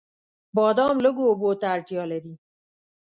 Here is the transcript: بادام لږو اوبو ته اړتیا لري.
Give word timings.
بادام 0.55 0.95
لږو 1.05 1.23
اوبو 1.31 1.49
ته 1.61 1.65
اړتیا 1.75 2.03
لري. 2.11 2.33